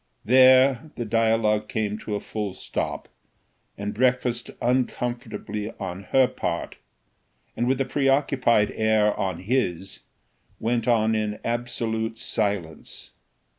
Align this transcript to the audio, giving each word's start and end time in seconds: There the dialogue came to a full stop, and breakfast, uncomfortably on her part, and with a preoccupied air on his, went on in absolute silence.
There 0.25 0.89
the 0.95 1.05
dialogue 1.05 1.67
came 1.69 1.99
to 1.99 2.15
a 2.15 2.19
full 2.19 2.55
stop, 2.55 3.07
and 3.77 3.93
breakfast, 3.93 4.49
uncomfortably 4.59 5.69
on 5.79 6.05
her 6.05 6.25
part, 6.27 6.77
and 7.55 7.67
with 7.67 7.79
a 7.79 7.85
preoccupied 7.85 8.71
air 8.75 9.15
on 9.15 9.41
his, 9.43 9.99
went 10.59 10.87
on 10.87 11.13
in 11.13 11.39
absolute 11.43 12.17
silence. 12.17 13.11